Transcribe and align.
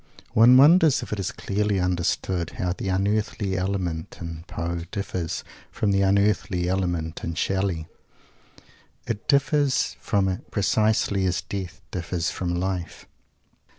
One 0.33 0.57
wonders 0.57 1.03
if 1.03 1.13
it 1.13 1.19
is 1.19 1.31
clearly 1.31 1.79
understood 1.79 2.53
how 2.57 2.73
the 2.73 2.89
"unearthly" 2.89 3.55
element 3.55 4.17
in 4.19 4.45
Poe 4.47 4.81
differs 4.89 5.43
from 5.69 5.91
the 5.91 6.01
"unearthly" 6.01 6.67
element 6.67 7.23
in 7.23 7.35
Shelley. 7.35 7.87
It 9.05 9.27
differs 9.27 9.95
from 9.99 10.27
it 10.27 10.49
precisely 10.49 11.27
as 11.27 11.41
Death 11.43 11.81
differs 11.91 12.31
from 12.31 12.55
Life. 12.59 13.05